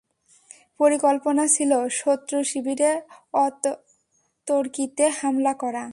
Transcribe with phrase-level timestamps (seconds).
[0.79, 2.91] পরিকল্পনা ছিল, শত্রু শিবিরে
[3.37, 5.85] অতর্কিতে হামলা করা।